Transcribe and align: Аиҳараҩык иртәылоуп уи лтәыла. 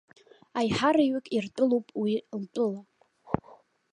Аиҳараҩык 0.59 1.25
иртәылоуп 1.35 1.87
уи 2.01 2.13
лтәыла. 2.41 2.81